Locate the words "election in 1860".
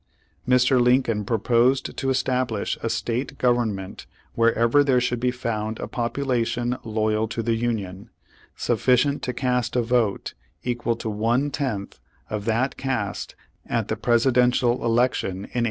14.83-15.59